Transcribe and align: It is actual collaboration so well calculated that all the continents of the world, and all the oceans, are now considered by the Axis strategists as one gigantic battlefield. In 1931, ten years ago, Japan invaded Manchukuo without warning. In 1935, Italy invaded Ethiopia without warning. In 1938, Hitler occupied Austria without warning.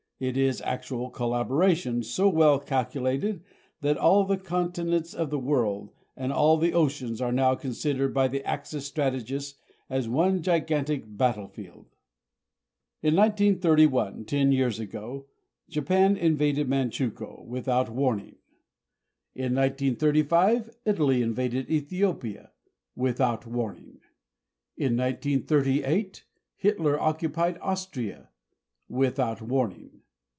It 0.21 0.37
is 0.37 0.61
actual 0.61 1.09
collaboration 1.09 2.03
so 2.03 2.29
well 2.29 2.59
calculated 2.59 3.41
that 3.81 3.97
all 3.97 4.23
the 4.23 4.37
continents 4.37 5.15
of 5.15 5.31
the 5.31 5.39
world, 5.39 5.89
and 6.15 6.31
all 6.31 6.57
the 6.57 6.73
oceans, 6.75 7.19
are 7.21 7.31
now 7.31 7.55
considered 7.55 8.13
by 8.13 8.27
the 8.27 8.45
Axis 8.47 8.85
strategists 8.85 9.59
as 9.89 10.07
one 10.07 10.43
gigantic 10.43 11.05
battlefield. 11.07 11.87
In 13.01 13.15
1931, 13.15 14.25
ten 14.25 14.51
years 14.51 14.79
ago, 14.79 15.25
Japan 15.67 16.15
invaded 16.15 16.67
Manchukuo 16.69 17.43
without 17.43 17.89
warning. 17.89 18.35
In 19.33 19.55
1935, 19.55 20.69
Italy 20.85 21.23
invaded 21.23 21.67
Ethiopia 21.67 22.51
without 22.95 23.47
warning. 23.47 24.01
In 24.77 24.95
1938, 24.97 26.25
Hitler 26.57 26.99
occupied 27.01 27.57
Austria 27.59 28.29
without 28.87 29.41
warning. 29.41 29.97